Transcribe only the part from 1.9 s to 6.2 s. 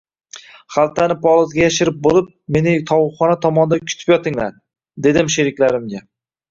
bo‘lib, meni tovuqxona tomonda kutib yotinglar,– dedim sheriklarimga